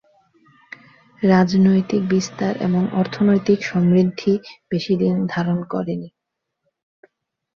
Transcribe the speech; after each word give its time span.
রাজনৈতিক 1.21 2.01
বিস্তার 2.09 2.53
এবং 2.57 2.81
অর্থনৈতিক 2.93 3.59
সমৃদ্ধি 3.63 4.33
বেশিদিন 4.71 5.15
ধারণ 5.27 5.59
করেনি। 5.63 6.09